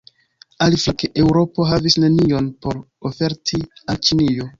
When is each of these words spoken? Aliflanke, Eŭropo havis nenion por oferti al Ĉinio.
Aliflanke, 0.67 1.09
Eŭropo 1.23 1.67
havis 1.71 1.97
nenion 2.05 2.47
por 2.65 2.81
oferti 3.11 3.61
al 3.95 4.01
Ĉinio. 4.09 4.49